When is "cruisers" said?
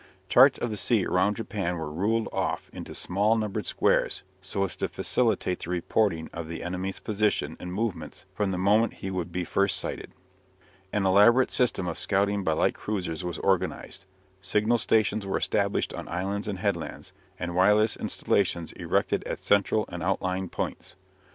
12.73-13.23